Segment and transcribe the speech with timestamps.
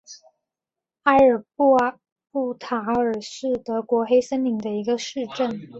[1.03, 5.69] 埃尔布塔尔是德国黑森州的一个市镇。